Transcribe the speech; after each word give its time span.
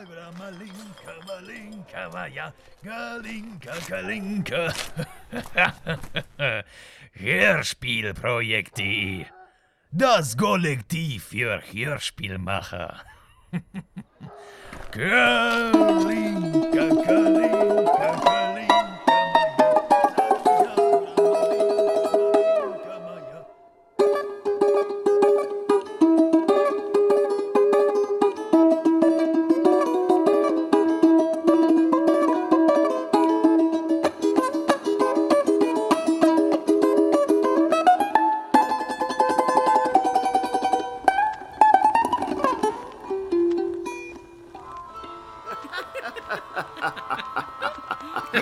Malinka, 0.00 1.12
Malinka, 1.26 2.08
Maja, 2.12 2.52
Galinka, 2.82 3.74
Galinka. 3.86 4.72
Hörspielprojekt.de 7.12 9.26
Das 9.92 10.38
Kollektiv 10.38 11.24
für 11.24 11.60
Hörspielmacher. 11.60 13.02
Galinka, 14.92 16.49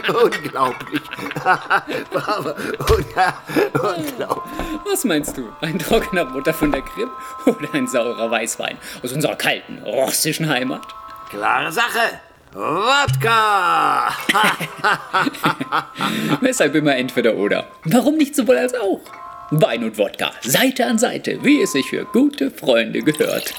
Unglaublich. 0.24 1.02
Unglaublich. 3.74 4.52
Was 4.84 5.04
meinst 5.04 5.36
du? 5.36 5.48
Ein 5.60 5.78
trockener 5.78 6.24
Butter 6.24 6.54
von 6.54 6.72
der 6.72 6.82
Kripp 6.82 7.10
oder 7.46 7.74
ein 7.74 7.86
saurer 7.86 8.30
Weißwein 8.30 8.78
aus 9.02 9.12
unserer 9.12 9.36
kalten 9.36 9.78
russischen 9.84 10.48
Heimat? 10.48 10.82
Klare 11.30 11.70
Sache. 11.70 12.20
Wodka! 12.52 14.08
Weshalb 16.40 16.74
immer 16.74 16.96
entweder 16.96 17.34
oder? 17.34 17.66
Warum 17.84 18.16
nicht 18.16 18.34
sowohl 18.34 18.56
als 18.56 18.74
auch? 18.74 19.00
Wein 19.50 19.84
und 19.84 19.98
Wodka, 19.98 20.30
Seite 20.42 20.86
an 20.86 20.98
Seite, 20.98 21.38
wie 21.42 21.60
es 21.62 21.72
sich 21.72 21.90
für 21.90 22.04
gute 22.06 22.50
Freunde 22.50 23.02
gehört. 23.02 23.54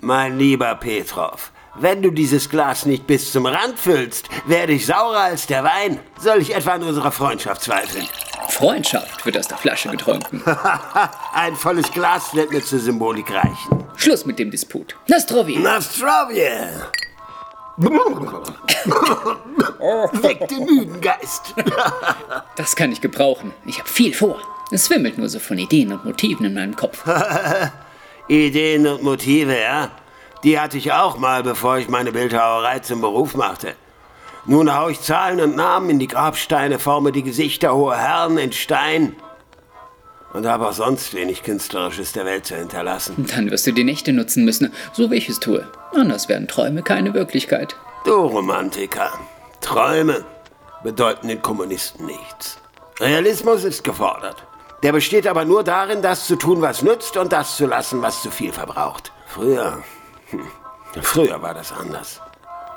mein 0.00 0.38
lieber 0.38 0.74
Petrov, 0.76 1.52
wenn 1.80 2.02
du 2.02 2.10
dieses 2.10 2.48
Glas 2.48 2.86
nicht 2.86 3.06
bis 3.06 3.32
zum 3.32 3.46
Rand 3.46 3.78
füllst, 3.78 4.28
werde 4.46 4.72
ich 4.72 4.86
saurer 4.86 5.20
als 5.20 5.46
der 5.46 5.64
Wein. 5.64 6.00
Soll 6.20 6.40
ich 6.40 6.54
etwa 6.54 6.72
an 6.72 6.82
unserer 6.82 7.12
Freundschaft 7.12 7.62
zweifeln? 7.62 8.06
Freundschaft 8.48 9.24
wird 9.26 9.36
aus 9.38 9.48
der 9.48 9.58
Flasche 9.58 9.90
getrunken. 9.90 10.42
Ein 11.34 11.56
volles 11.56 11.90
Glas 11.92 12.34
wird 12.34 12.50
mir 12.50 12.64
zur 12.64 12.78
Symbolik 12.78 13.30
reichen. 13.30 13.84
Schluss 13.96 14.24
mit 14.24 14.38
dem 14.38 14.50
Disput. 14.50 14.96
Nastrovie! 15.08 15.58
Nastrovie! 15.58 16.42
Weck 20.22 20.48
den 20.48 20.64
müden 20.64 21.00
Geist. 21.00 21.54
das 22.56 22.74
kann 22.74 22.92
ich 22.92 23.00
gebrauchen. 23.00 23.52
Ich 23.66 23.78
habe 23.78 23.88
viel 23.88 24.14
vor. 24.14 24.38
Es 24.70 24.88
wimmelt 24.88 25.18
nur 25.18 25.28
so 25.28 25.38
von 25.38 25.58
Ideen 25.58 25.92
und 25.92 26.04
Motiven 26.04 26.46
in 26.46 26.54
meinem 26.54 26.74
Kopf. 26.74 27.04
Ideen 28.28 28.86
und 28.86 29.02
Motive, 29.02 29.60
ja? 29.60 29.90
Die 30.44 30.60
hatte 30.60 30.78
ich 30.78 30.92
auch 30.92 31.18
mal, 31.18 31.42
bevor 31.42 31.78
ich 31.78 31.88
meine 31.88 32.12
Bildhauerei 32.12 32.78
zum 32.80 33.00
Beruf 33.00 33.34
machte. 33.34 33.74
Nun 34.44 34.74
hau 34.76 34.88
ich 34.88 35.00
Zahlen 35.00 35.40
und 35.40 35.56
Namen 35.56 35.90
in 35.90 35.98
die 35.98 36.06
Grabsteine, 36.06 36.78
forme 36.78 37.10
die 37.10 37.24
Gesichter 37.24 37.74
hoher 37.74 37.96
Herren 37.96 38.38
in 38.38 38.52
Stein 38.52 39.16
und 40.36 40.46
habe 40.46 40.68
auch 40.68 40.72
sonst 40.72 41.14
wenig 41.14 41.42
Künstlerisches 41.42 42.12
der 42.12 42.26
Welt 42.26 42.46
zu 42.46 42.56
hinterlassen. 42.56 43.26
Dann 43.34 43.50
wirst 43.50 43.66
du 43.66 43.72
die 43.72 43.84
Nächte 43.84 44.12
nutzen 44.12 44.44
müssen, 44.44 44.72
so 44.92 45.10
wie 45.10 45.16
ich 45.16 45.28
es 45.28 45.40
tue. 45.40 45.66
Anders 45.94 46.28
werden 46.28 46.46
Träume 46.46 46.82
keine 46.82 47.14
Wirklichkeit. 47.14 47.74
Du 48.04 48.14
Romantiker, 48.14 49.10
Träume 49.60 50.24
bedeuten 50.84 51.28
den 51.28 51.42
Kommunisten 51.42 52.06
nichts. 52.06 52.58
Realismus 53.00 53.64
ist 53.64 53.82
gefordert. 53.82 54.44
Der 54.82 54.92
besteht 54.92 55.26
aber 55.26 55.44
nur 55.44 55.64
darin, 55.64 56.02
das 56.02 56.26
zu 56.26 56.36
tun, 56.36 56.60
was 56.60 56.82
nützt 56.82 57.16
und 57.16 57.32
das 57.32 57.56
zu 57.56 57.66
lassen, 57.66 58.02
was 58.02 58.22
zu 58.22 58.30
viel 58.30 58.52
verbraucht. 58.52 59.10
Früher 59.26 59.82
hm. 60.30 60.40
Früher 61.02 61.40
war 61.42 61.54
das 61.54 61.72
anders. 61.72 62.20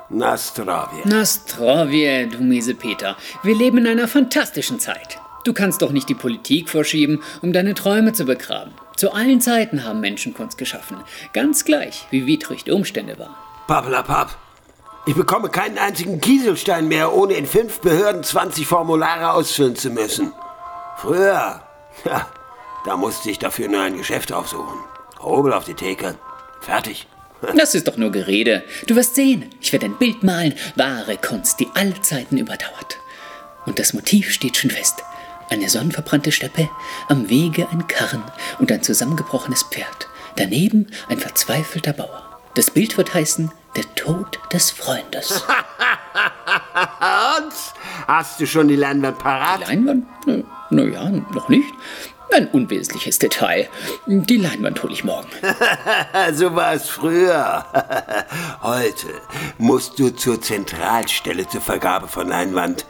Nastrovje. 0.09 1.01
Nastrovje, 1.05 2.27
du 2.27 2.39
miese 2.39 2.73
Peter. 2.73 3.15
Wir 3.43 3.55
leben 3.55 3.77
in 3.77 3.87
einer 3.87 4.07
fantastischen 4.07 4.79
Zeit. 4.79 5.19
Du 5.43 5.53
kannst 5.53 5.81
doch 5.81 5.91
nicht 5.91 6.09
die 6.09 6.15
Politik 6.15 6.69
vorschieben, 6.69 7.23
um 7.41 7.53
deine 7.53 7.75
Träume 7.75 8.11
zu 8.13 8.25
begraben. 8.25 8.73
Zu 8.97 9.13
allen 9.13 9.39
Zeiten 9.39 9.85
haben 9.85 10.01
Menschen 10.01 10.33
Kunst 10.33 10.57
geschaffen. 10.57 10.97
Ganz 11.31 11.63
gleich, 11.63 12.07
wie 12.09 12.25
widrig 12.25 12.65
die 12.65 12.71
Umstände 12.71 13.17
waren. 13.17 13.35
Pappelapapp. 13.67 14.35
Ich 15.05 15.15
bekomme 15.15 15.49
keinen 15.49 15.77
einzigen 15.77 16.19
Kieselstein 16.19 16.87
mehr, 16.87 17.13
ohne 17.13 17.33
in 17.33 17.45
fünf 17.45 17.79
Behörden 17.79 18.23
20 18.23 18.67
Formulare 18.67 19.31
ausfüllen 19.31 19.75
zu 19.75 19.89
müssen. 19.91 20.33
Früher, 20.97 21.61
ja, 22.03 22.27
da 22.85 22.97
musste 22.97 23.31
ich 23.31 23.39
dafür 23.39 23.69
nur 23.69 23.81
ein 23.81 23.97
Geschäft 23.97 24.33
aufsuchen. 24.33 24.79
Hobel 25.19 25.53
auf 25.53 25.63
die 25.63 25.73
Theke. 25.73 26.15
Fertig. 26.59 27.07
Das 27.55 27.75
ist 27.75 27.87
doch 27.87 27.97
nur 27.97 28.11
Gerede. 28.11 28.63
Du 28.87 28.95
wirst 28.95 29.15
sehen, 29.15 29.45
ich 29.61 29.71
werde 29.71 29.85
ein 29.85 29.97
Bild 29.97 30.23
malen, 30.23 30.55
wahre 30.75 31.17
Kunst, 31.17 31.59
die 31.59 31.67
alle 31.73 31.99
Zeiten 32.01 32.37
überdauert. 32.37 32.97
Und 33.65 33.79
das 33.79 33.93
Motiv 33.93 34.31
steht 34.31 34.57
schon 34.57 34.71
fest. 34.71 35.03
Eine 35.49 35.69
sonnenverbrannte 35.69 36.31
Steppe, 36.31 36.69
am 37.07 37.29
Wege 37.29 37.67
ein 37.71 37.87
Karren 37.87 38.23
und 38.59 38.71
ein 38.71 38.83
zusammengebrochenes 38.83 39.63
Pferd. 39.63 40.07
Daneben 40.35 40.87
ein 41.07 41.17
verzweifelter 41.17 41.93
Bauer. 41.93 42.39
Das 42.55 42.71
Bild 42.71 42.97
wird 42.97 43.13
heißen 43.13 43.51
Der 43.75 43.95
Tod 43.95 44.39
des 44.53 44.71
Freundes. 44.71 45.31
und? 45.41 45.43
Hast 48.07 48.39
du 48.39 48.45
schon 48.45 48.67
die 48.67 48.75
Leinwand 48.75 49.19
parat? 49.19 49.61
Die 49.61 49.65
Leinwand? 49.65 50.05
Naja, 50.71 51.09
noch 51.09 51.49
nicht. 51.49 51.67
Ein 52.31 52.47
unwesentliches 52.47 53.17
Detail. 53.17 53.67
Die 54.05 54.37
Leinwand 54.37 54.81
hole 54.83 54.93
ich 54.93 55.03
morgen. 55.03 55.29
so 56.33 56.55
war 56.55 56.73
es 56.73 56.87
früher. 56.87 57.65
Heute 58.61 59.07
musst 59.57 59.97
du 59.97 60.09
zur 60.09 60.39
Zentralstelle 60.39 61.47
zur 61.47 61.61
Vergabe 61.61 62.07
von 62.07 62.27
Leinwand. 62.27 62.85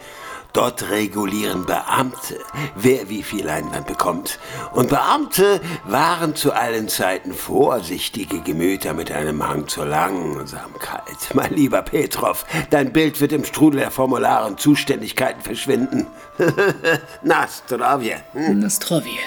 Dort 0.53 0.89
regulieren 0.89 1.67
Beamte, 1.67 2.39
wer 2.75 3.07
wie 3.07 3.21
viel 3.21 3.45
Leinwand 3.45 3.85
bekommt. 3.85 4.39
Und 4.73 4.89
Beamte 4.89 5.61
waren 5.85 6.35
zu 6.35 6.53
allen 6.53 6.89
Zeiten 6.89 7.33
vorsichtige 7.33 8.41
Gemüter 8.41 8.93
mit 8.93 9.11
einem 9.11 9.47
Hang 9.47 9.67
zur 9.67 9.85
Langsamkeit. 9.85 11.03
Mein 11.33 11.53
lieber 11.53 11.83
Petrov, 11.83 12.45
dein 12.71 12.91
Bild 12.91 13.21
wird 13.21 13.31
im 13.31 13.45
Strudel 13.45 13.81
der 13.81 13.91
Formulare 13.91 14.47
und 14.47 14.59
Zuständigkeiten 14.59 15.41
verschwinden. 15.41 16.07
Nastrovje. 17.21 18.17
Hm? 18.33 18.59
Nastrovje. 18.59 19.19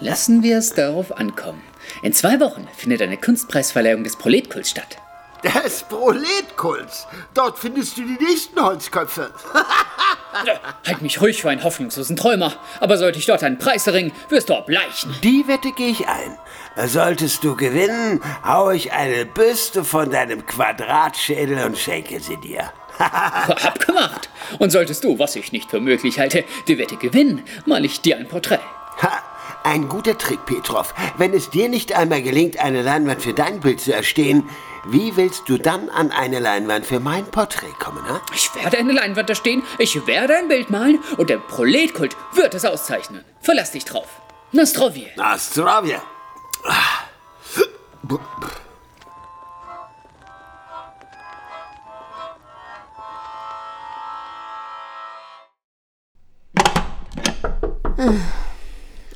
Lassen 0.00 0.42
wir 0.42 0.56
es 0.56 0.72
darauf 0.72 1.12
ankommen. 1.12 1.62
In 2.02 2.14
zwei 2.14 2.40
Wochen 2.40 2.66
findet 2.74 3.02
eine 3.02 3.18
Kunstpreisverleihung 3.18 4.04
des 4.04 4.16
Proletkults 4.16 4.70
statt. 4.70 5.01
Des 5.42 5.82
Proletkults? 5.84 7.06
Dort 7.34 7.58
findest 7.58 7.96
du 7.96 8.02
die 8.02 8.24
nächsten 8.24 8.62
Holzköpfe. 8.62 9.32
halt 10.86 11.02
mich 11.02 11.20
ruhig 11.20 11.42
für 11.42 11.50
einen 11.50 11.64
hoffnungslosen 11.64 12.16
Träumer. 12.16 12.52
Aber 12.80 12.96
sollte 12.96 13.18
ich 13.18 13.26
dort 13.26 13.42
einen 13.42 13.58
Preis 13.58 13.86
erringen, 13.86 14.12
wirst 14.28 14.48
du 14.48 14.54
erbleichen. 14.54 15.14
Die 15.22 15.46
Wette 15.48 15.72
gehe 15.72 15.90
ich 15.90 16.06
ein. 16.08 16.38
Solltest 16.86 17.44
du 17.44 17.56
gewinnen, 17.56 18.22
hau 18.44 18.70
ich 18.70 18.92
eine 18.92 19.26
Büste 19.26 19.84
von 19.84 20.10
deinem 20.10 20.46
Quadratschädel 20.46 21.64
und 21.64 21.76
schenke 21.76 22.20
sie 22.20 22.36
dir. 22.38 22.72
Abgemacht. 22.98 24.30
Und 24.58 24.70
solltest 24.70 25.04
du, 25.04 25.18
was 25.18 25.36
ich 25.36 25.52
nicht 25.52 25.70
für 25.70 25.80
möglich 25.80 26.18
halte, 26.18 26.44
die 26.68 26.78
Wette 26.78 26.96
gewinnen, 26.96 27.42
mal 27.66 27.84
ich 27.84 28.00
dir 28.00 28.16
ein 28.16 28.28
Porträt. 28.28 28.60
Ha, 29.02 29.22
ein 29.64 29.88
guter 29.88 30.16
Trick, 30.18 30.44
Petrov. 30.46 30.94
Wenn 31.18 31.34
es 31.34 31.50
dir 31.50 31.68
nicht 31.68 31.92
einmal 31.94 32.22
gelingt, 32.22 32.58
eine 32.58 32.82
Leinwand 32.82 33.22
für 33.22 33.34
dein 33.34 33.60
Bild 33.60 33.80
zu 33.80 33.92
erstehen, 33.92 34.48
wie 34.84 35.16
willst 35.16 35.48
du 35.48 35.58
dann 35.58 35.88
an 35.90 36.10
eine 36.10 36.40
Leinwand 36.40 36.86
für 36.86 37.00
mein 37.00 37.24
Porträt 37.26 37.72
kommen, 37.78 38.06
ha? 38.08 38.20
Ich 38.34 38.54
werde 38.54 38.78
eine 38.78 38.92
Leinwand 38.92 39.28
erstehen, 39.30 39.62
ich 39.78 40.06
werde 40.06 40.36
ein 40.36 40.48
Bild 40.48 40.70
malen 40.70 40.98
und 41.16 41.30
der 41.30 41.38
Proletkult 41.38 42.16
wird 42.32 42.54
es 42.54 42.64
auszeichnen. 42.64 43.24
Verlass 43.40 43.72
dich 43.72 43.84
drauf. 43.84 44.08
Nastrovje. 44.52 45.08
Nastrovje. 45.16 46.00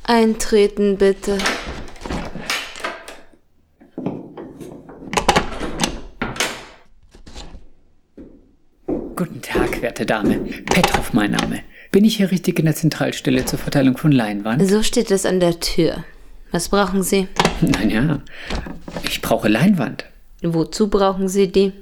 Eintreten 0.04 0.96
bitte. 0.96 1.38
Guten 9.16 9.40
Werte 9.96 10.04
Dame. 10.04 10.40
Petrov 10.66 11.14
mein 11.14 11.30
Name. 11.30 11.60
Bin 11.90 12.04
ich 12.04 12.16
hier 12.18 12.30
richtig 12.30 12.58
in 12.58 12.66
der 12.66 12.74
Zentralstelle 12.74 13.46
zur 13.46 13.58
Verteilung 13.58 13.96
von 13.96 14.12
Leinwand? 14.12 14.68
So 14.68 14.82
steht 14.82 15.10
es 15.10 15.24
an 15.24 15.40
der 15.40 15.58
Tür. 15.58 16.04
Was 16.50 16.68
brauchen 16.68 17.02
Sie? 17.02 17.28
Naja, 17.62 18.20
ich 19.04 19.22
brauche 19.22 19.48
Leinwand. 19.48 20.04
Wozu 20.42 20.90
brauchen 20.90 21.30
Sie 21.30 21.50
die? 21.50 21.72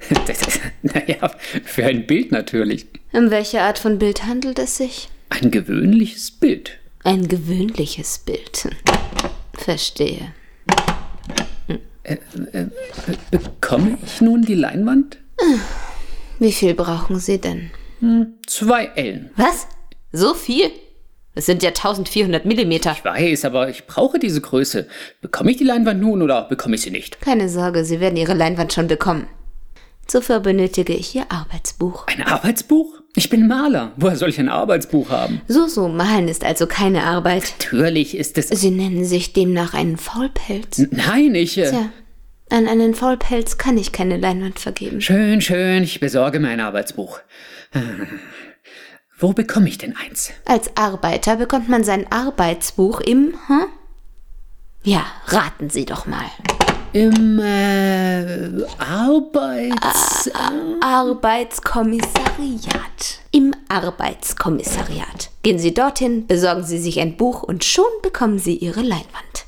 naja, 0.82 1.28
für 1.64 1.86
ein 1.86 2.06
Bild 2.06 2.30
natürlich. 2.30 2.86
Um 3.12 3.32
welche 3.32 3.62
Art 3.62 3.80
von 3.80 3.98
Bild 3.98 4.24
handelt 4.24 4.60
es 4.60 4.76
sich? 4.76 5.08
Ein 5.30 5.50
gewöhnliches 5.50 6.30
Bild. 6.30 6.78
Ein 7.02 7.26
gewöhnliches 7.26 8.18
Bild. 8.18 8.68
Verstehe. 9.54 10.32
Bekomme 13.32 13.98
ich 14.06 14.20
nun 14.20 14.42
die 14.42 14.54
Leinwand? 14.54 15.18
Wie 16.38 16.52
viel 16.52 16.74
brauchen 16.74 17.18
Sie 17.18 17.40
denn? 17.40 17.72
Zwei 18.46 18.90
Ellen. 18.94 19.30
Was? 19.36 19.66
So 20.12 20.34
viel? 20.34 20.70
Das 21.34 21.46
sind 21.46 21.62
ja 21.64 21.70
1400 21.70 22.44
Millimeter. 22.44 22.92
Ich 22.92 23.04
weiß, 23.04 23.44
aber 23.44 23.68
ich 23.68 23.86
brauche 23.86 24.18
diese 24.20 24.40
Größe. 24.40 24.86
Bekomme 25.20 25.50
ich 25.50 25.56
die 25.56 25.64
Leinwand 25.64 26.00
nun 26.00 26.22
oder 26.22 26.42
bekomme 26.42 26.76
ich 26.76 26.82
sie 26.82 26.90
nicht? 26.90 27.20
Keine 27.20 27.48
Sorge, 27.48 27.84
Sie 27.84 27.98
werden 27.98 28.16
Ihre 28.16 28.34
Leinwand 28.34 28.72
schon 28.72 28.86
bekommen. 28.86 29.26
Zuvor 30.06 30.40
benötige 30.40 30.92
ich 30.92 31.14
Ihr 31.16 31.24
Arbeitsbuch. 31.30 32.06
Ein 32.06 32.22
Arbeitsbuch? 32.22 33.00
Ich 33.16 33.30
bin 33.30 33.46
Maler. 33.48 33.92
Woher 33.96 34.16
soll 34.16 34.28
ich 34.28 34.38
ein 34.38 34.48
Arbeitsbuch 34.48 35.08
haben? 35.10 35.40
So, 35.48 35.66
so, 35.66 35.88
malen 35.88 36.28
ist 36.28 36.44
also 36.44 36.66
keine 36.66 37.04
Arbeit. 37.04 37.54
Natürlich 37.60 38.16
ist 38.16 38.36
es. 38.38 38.48
Sie 38.48 38.70
nennen 38.70 39.04
sich 39.04 39.32
demnach 39.32 39.72
einen 39.72 39.96
Faulpelz. 39.96 40.82
Nein, 40.90 41.34
ich. 41.34 41.56
Äh, 41.58 41.70
Tja, 41.70 41.90
an 42.50 42.68
einen 42.68 42.94
Faulpelz 42.94 43.58
kann 43.58 43.78
ich 43.78 43.92
keine 43.92 44.16
Leinwand 44.16 44.58
vergeben. 44.58 45.00
Schön, 45.00 45.40
schön, 45.40 45.82
ich 45.82 46.00
besorge 46.00 46.40
mein 46.40 46.60
Arbeitsbuch. 46.60 47.20
Äh, 47.72 47.80
Wo 49.18 49.32
bekomme 49.32 49.68
ich 49.68 49.78
denn 49.78 49.94
eins? 49.96 50.32
Als 50.44 50.76
Arbeiter 50.76 51.36
bekommt 51.36 51.68
man 51.68 51.84
sein 51.84 52.10
Arbeitsbuch 52.10 53.00
im, 53.00 53.34
hm? 53.46 53.66
Ja, 54.82 55.06
raten 55.26 55.70
Sie 55.70 55.86
doch 55.86 56.06
mal. 56.06 56.24
Im 56.92 57.38
äh, 57.40 58.50
Arbeits. 58.78 60.30
Arbeitskommissariat. 60.80 63.20
Im 63.32 63.54
Arbeitskommissariat. 63.68 65.30
Gehen 65.42 65.58
Sie 65.58 65.74
dorthin, 65.74 66.26
besorgen 66.26 66.64
Sie 66.64 66.78
sich 66.78 67.00
ein 67.00 67.16
Buch 67.16 67.42
und 67.42 67.64
schon 67.64 67.84
bekommen 68.02 68.38
Sie 68.38 68.56
Ihre 68.56 68.82
Leinwand. 68.82 69.46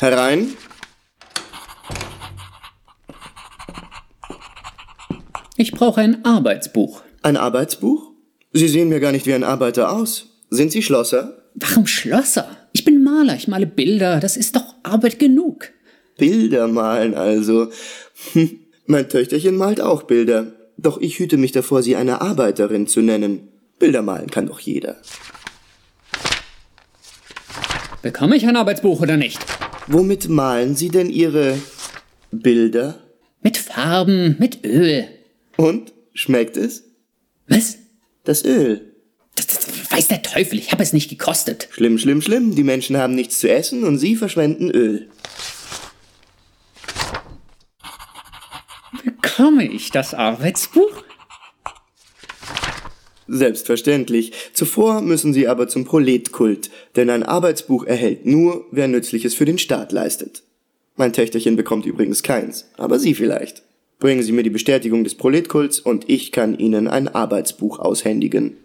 Herein. 0.00 0.54
Ich 5.56 5.72
brauche 5.72 6.00
ein 6.00 6.24
Arbeitsbuch. 6.24 7.02
Ein 7.22 7.36
Arbeitsbuch? 7.36 8.12
Sie 8.52 8.68
sehen 8.68 8.90
mir 8.90 9.00
gar 9.00 9.10
nicht 9.10 9.26
wie 9.26 9.34
ein 9.34 9.42
Arbeiter 9.42 9.90
aus. 9.90 10.26
Sind 10.50 10.70
Sie 10.70 10.82
Schlosser? 10.82 11.42
Warum 11.56 11.88
Schlosser? 11.88 12.48
Ich 12.72 12.84
bin 12.84 13.02
Maler, 13.02 13.34
ich 13.34 13.48
male 13.48 13.66
Bilder, 13.66 14.20
das 14.20 14.36
ist 14.36 14.54
doch 14.54 14.76
Arbeit 14.84 15.18
genug. 15.18 15.70
Bilder 16.16 16.68
malen 16.68 17.14
also. 17.14 17.72
Hm, 18.34 18.60
mein 18.86 19.08
Töchterchen 19.08 19.56
malt 19.56 19.80
auch 19.80 20.04
Bilder. 20.04 20.52
Doch 20.76 21.00
ich 21.00 21.18
hüte 21.18 21.36
mich 21.36 21.50
davor, 21.50 21.82
sie 21.82 21.96
eine 21.96 22.20
Arbeiterin 22.20 22.86
zu 22.86 23.00
nennen. 23.00 23.48
Bilder 23.80 24.02
malen 24.02 24.30
kann 24.30 24.46
doch 24.46 24.60
jeder. 24.60 24.96
Bekomme 28.00 28.36
ich 28.36 28.46
ein 28.46 28.56
Arbeitsbuch 28.56 29.00
oder 29.00 29.16
nicht? 29.16 29.57
Womit 29.90 30.28
malen 30.28 30.76
Sie 30.76 30.90
denn 30.90 31.08
Ihre 31.08 31.58
Bilder? 32.30 33.02
Mit 33.40 33.56
Farben, 33.56 34.36
mit 34.38 34.62
Öl. 34.66 35.08
Und? 35.56 35.94
Schmeckt 36.12 36.58
es? 36.58 36.84
Was? 37.48 37.78
Das 38.24 38.44
Öl. 38.44 38.92
Das, 39.34 39.46
das 39.46 39.90
weiß 39.90 40.08
der 40.08 40.22
Teufel, 40.22 40.58
ich 40.58 40.72
habe 40.72 40.82
es 40.82 40.92
nicht 40.92 41.08
gekostet. 41.08 41.68
Schlimm, 41.70 41.96
schlimm, 41.96 42.20
schlimm. 42.20 42.54
Die 42.54 42.64
Menschen 42.64 42.98
haben 42.98 43.14
nichts 43.14 43.38
zu 43.38 43.48
essen 43.48 43.84
und 43.84 43.96
Sie 43.96 44.14
verschwenden 44.14 44.70
Öl. 44.70 45.08
Bekomme 49.04 49.66
ich 49.66 49.90
das 49.90 50.12
Arbeitsbuch? 50.12 51.04
Selbstverständlich. 53.28 54.32
Zuvor 54.54 55.02
müssen 55.02 55.34
Sie 55.34 55.48
aber 55.48 55.68
zum 55.68 55.84
Proletkult, 55.84 56.70
denn 56.96 57.10
ein 57.10 57.22
Arbeitsbuch 57.22 57.84
erhält 57.84 58.24
nur, 58.24 58.64
wer 58.70 58.88
Nützliches 58.88 59.34
für 59.34 59.44
den 59.44 59.58
Staat 59.58 59.92
leistet. 59.92 60.42
Mein 60.96 61.12
Töchterchen 61.12 61.54
bekommt 61.54 61.84
übrigens 61.84 62.22
keins, 62.22 62.70
aber 62.78 62.98
Sie 62.98 63.14
vielleicht. 63.14 63.62
Bringen 63.98 64.22
Sie 64.22 64.32
mir 64.32 64.42
die 64.42 64.50
Bestätigung 64.50 65.04
des 65.04 65.14
Proletkults 65.14 65.78
und 65.78 66.08
ich 66.08 66.32
kann 66.32 66.58
Ihnen 66.58 66.88
ein 66.88 67.06
Arbeitsbuch 67.06 67.78
aushändigen. 67.78 68.56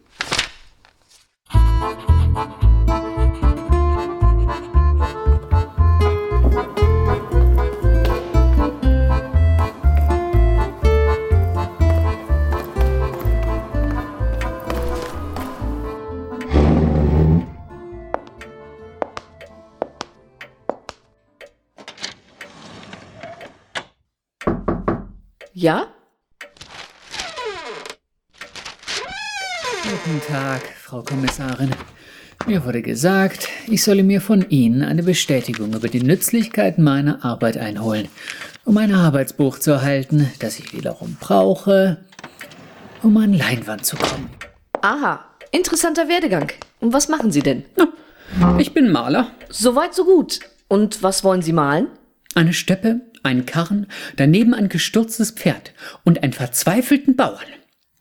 Ja? 25.55 25.85
Guten 29.83 30.21
Tag, 30.27 30.61
Frau 30.81 31.03
Kommissarin. 31.03 31.69
Mir 32.47 32.65
wurde 32.65 32.81
gesagt, 32.81 33.50
ich 33.67 33.83
solle 33.83 34.01
mir 34.01 34.19
von 34.19 34.50
Ihnen 34.50 34.81
eine 34.81 35.03
Bestätigung 35.03 35.73
über 35.73 35.89
die 35.89 36.01
Nützlichkeit 36.01 36.79
meiner 36.79 37.23
Arbeit 37.23 37.57
einholen, 37.57 38.07
um 38.65 38.77
ein 38.77 38.95
Arbeitsbuch 38.95 39.59
zu 39.59 39.69
erhalten, 39.71 40.31
das 40.39 40.57
ich 40.57 40.73
wiederum 40.73 41.17
brauche, 41.19 42.03
um 43.03 43.15
an 43.17 43.33
Leinwand 43.33 43.85
zu 43.85 43.95
kommen. 43.95 44.31
Aha, 44.81 45.23
interessanter 45.51 46.07
Werdegang. 46.09 46.51
Und 46.79 46.94
was 46.94 47.09
machen 47.09 47.31
Sie 47.31 47.41
denn? 47.41 47.63
Ich 48.57 48.73
bin 48.73 48.91
Maler. 48.91 49.29
Soweit, 49.49 49.94
so 49.94 50.03
gut. 50.03 50.39
Und 50.67 51.03
was 51.03 51.23
wollen 51.23 51.44
Sie 51.44 51.53
malen? 51.53 51.89
Eine 52.33 52.53
Steppe, 52.53 53.01
einen 53.23 53.45
Karren, 53.45 53.87
daneben 54.15 54.53
ein 54.53 54.69
gestürztes 54.69 55.31
Pferd 55.31 55.73
und 56.03 56.23
einen 56.23 56.33
verzweifelten 56.33 57.15
Bauern. 57.15 57.39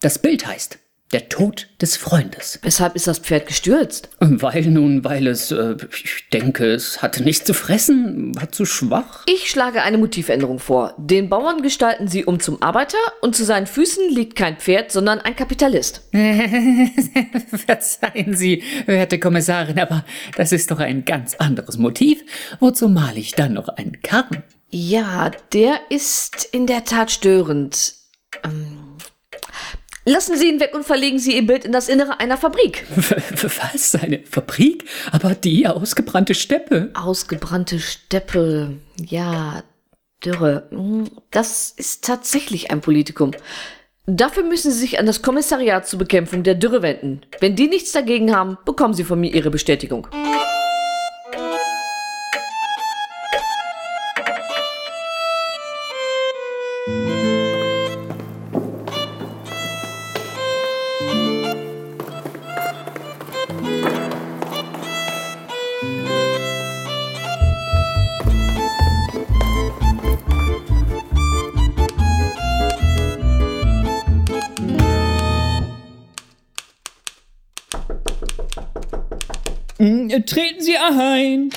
Das 0.01 0.19
Bild 0.19 0.47
heißt 0.47 0.79
Der 1.13 1.29
Tod 1.29 1.69
des 1.81 1.97
Freundes. 1.97 2.59
Weshalb 2.63 2.97
ist 2.97 3.07
das 3.07 3.21
Pferd 3.21 3.47
gestürzt? 3.47 4.09
Weil 4.19 4.63
nun, 4.63 5.05
weil 5.05 5.27
es, 5.29 5.53
äh, 5.53 5.77
ich 5.93 6.29
denke, 6.33 6.73
es 6.73 7.03
hatte 7.03 7.23
nichts 7.23 7.45
zu 7.45 7.55
fressen, 7.55 8.35
war 8.35 8.51
zu 8.51 8.65
schwach. 8.65 9.23
Ich 9.27 9.49
schlage 9.49 9.83
eine 9.83 9.99
Motivänderung 9.99 10.59
vor. 10.59 10.95
Den 10.99 11.29
Bauern 11.29 11.63
gestalten 11.63 12.09
Sie 12.09 12.25
um 12.25 12.41
zum 12.41 12.63
Arbeiter 12.63 12.99
und 13.21 13.37
zu 13.37 13.45
seinen 13.45 13.67
Füßen 13.67 14.09
liegt 14.11 14.37
kein 14.37 14.57
Pferd, 14.57 14.91
sondern 14.91 15.21
ein 15.21 15.37
Kapitalist. 15.37 16.03
Verzeihen 17.67 18.35
Sie, 18.35 18.63
werte 18.87 19.21
Kommissarin, 19.21 19.79
aber 19.79 20.05
das 20.37 20.51
ist 20.51 20.71
doch 20.71 20.81
ein 20.81 21.05
ganz 21.05 21.35
anderes 21.35 21.79
Motiv. 21.79 22.25
Wozu 22.59 22.89
male 22.89 23.21
ich 23.21 23.33
dann 23.33 23.53
noch 23.53 23.69
einen 23.69 24.01
Karren? 24.03 24.43
Ja, 24.75 25.31
der 25.53 25.81
ist 25.91 26.49
in 26.51 26.67
der 26.67 26.85
Tat 26.85 27.11
störend. 27.11 27.93
Ähm, 28.43 28.97
lassen 30.07 30.37
Sie 30.39 30.49
ihn 30.49 30.61
weg 30.61 30.73
und 30.75 30.85
verlegen 30.87 31.19
Sie 31.19 31.37
Ihr 31.37 31.47
Bild 31.47 31.67
in 31.67 31.73
das 31.73 31.91
Innere 31.91 32.21
einer 32.21 32.39
Fabrik. 32.39 32.87
Was? 32.97 33.95
Eine 33.97 34.21
Fabrik? 34.25 34.85
Aber 35.11 35.35
die 35.35 35.69
ausgebrannte 35.69 36.35
Steppe. 36.35 36.91
Ausgebrannte 36.95 37.79
Steppe, 37.81 38.79
ja, 38.99 39.63
Dürre. 40.25 40.69
Hm, 40.71 41.11
Das 41.31 41.71
ist 41.77 42.05
tatsächlich 42.05 42.71
ein 42.71 42.81
Politikum. 42.81 43.33
Dafür 44.07 44.43
müssen 44.43 44.73
Sie 44.73 44.79
sich 44.79 44.99
an 44.99 45.05
das 45.07 45.21
Kommissariat 45.21 45.87
zur 45.87 45.99
Bekämpfung 45.99 46.43
der 46.45 46.55
Dürre 46.55 46.81
wenden. 46.81 47.21
Wenn 47.41 47.57
die 47.57 47.69
nichts 47.69 47.93
dagegen 47.93 48.35
haben, 48.35 48.57
bekommen 48.65 48.95
Sie 48.95 49.05
von 49.05 49.21
mir 49.21 49.33
Ihre 49.35 49.51
Bestätigung. 49.51 50.09
Treten 80.27 80.61
Sie 80.61 80.77
ein. 80.77 81.51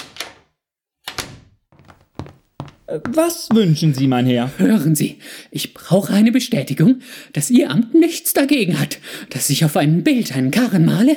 Was 3.16 3.48
wünschen 3.54 3.94
Sie, 3.94 4.08
mein 4.08 4.26
Herr? 4.26 4.52
Hören 4.58 4.94
Sie, 4.94 5.20
ich 5.50 5.74
brauche 5.74 6.12
eine 6.12 6.34
Bestätigung, 6.34 7.00
dass 7.32 7.50
Ihr 7.50 7.72
Amt 7.72 7.94
nichts 7.94 8.34
dagegen 8.34 8.78
hat, 8.78 8.98
dass 9.30 9.50
ich 9.50 9.64
auf 9.64 9.78
einem 9.78 10.04
Bild 10.04 10.36
einen 10.36 10.52
Karren 10.52 10.86
male, 10.86 11.16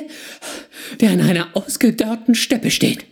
der 1.01 1.11
an 1.11 1.19
einer 1.19 1.57
ausgedörrten 1.57 2.35
Steppe 2.35 2.71
steht. 2.71 3.05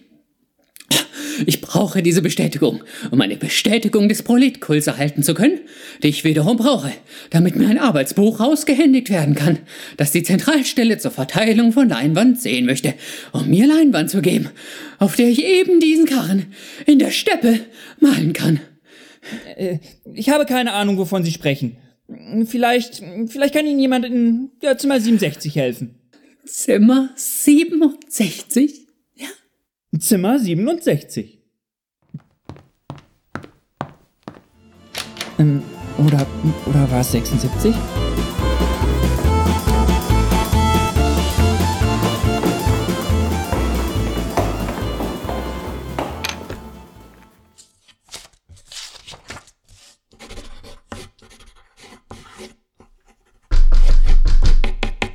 Ich 1.45 1.59
brauche 1.59 2.01
diese 2.01 2.21
Bestätigung, 2.21 2.81
um 3.11 3.19
eine 3.19 3.35
Bestätigung 3.35 4.07
des 4.07 4.23
Politkults 4.23 4.87
erhalten 4.87 5.21
zu 5.21 5.33
können, 5.33 5.59
die 6.01 6.07
ich 6.07 6.23
wiederum 6.23 6.55
brauche, 6.55 6.93
damit 7.29 7.57
mir 7.57 7.67
ein 7.67 7.79
Arbeitsbuch 7.79 8.39
ausgehändigt 8.39 9.09
werden 9.09 9.35
kann, 9.35 9.59
das 9.97 10.13
die 10.13 10.23
Zentralstelle 10.23 10.97
zur 10.97 11.11
Verteilung 11.11 11.73
von 11.73 11.89
Leinwand 11.89 12.41
sehen 12.41 12.65
möchte, 12.65 12.93
um 13.33 13.49
mir 13.49 13.67
Leinwand 13.67 14.09
zu 14.09 14.21
geben, 14.21 14.49
auf 14.97 15.17
der 15.17 15.27
ich 15.27 15.43
eben 15.43 15.81
diesen 15.81 16.05
Karren 16.05 16.45
in 16.85 16.99
der 16.99 17.11
Steppe 17.11 17.59
malen 17.99 18.31
kann. 18.31 18.61
Äh, 19.55 19.79
ich 20.13 20.29
habe 20.29 20.45
keine 20.45 20.73
Ahnung, 20.73 20.97
wovon 20.97 21.23
Sie 21.23 21.31
sprechen. 21.31 21.77
Vielleicht, 22.45 23.03
vielleicht 23.27 23.53
kann 23.53 23.65
Ihnen 23.65 23.79
jemand 23.79 24.05
in 24.05 24.51
ja, 24.61 24.77
Zimmer 24.77 24.99
67 24.99 25.55
helfen. 25.55 25.95
Zimmer 26.45 27.09
67? 27.15 28.87
Zimmer 29.99 30.39
67. 30.39 31.41
Ähm, 35.39 35.61
oder, 35.97 36.25
oder 36.65 36.91
war 36.91 37.01
es 37.01 37.11
76? 37.11 37.75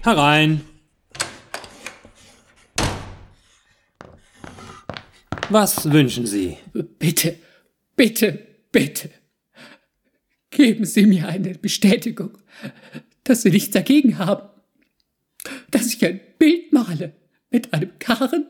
Herein. 0.04 0.62
Was 5.48 5.92
wünschen 5.92 6.26
Sie? 6.26 6.58
Bitte, 6.98 7.36
bitte, 7.94 8.36
bitte. 8.72 9.10
Geben 10.50 10.84
Sie 10.86 11.06
mir 11.06 11.28
eine 11.28 11.54
Bestätigung, 11.54 12.36
dass 13.22 13.42
Sie 13.42 13.50
nichts 13.50 13.70
dagegen 13.70 14.18
haben, 14.18 14.48
dass 15.70 15.94
ich 15.94 16.04
ein 16.04 16.20
Bild 16.36 16.72
male 16.72 17.14
mit 17.52 17.72
einem 17.72 17.96
Karren 18.00 18.46